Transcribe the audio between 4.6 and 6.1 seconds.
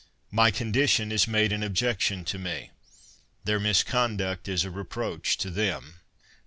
a reproach to them.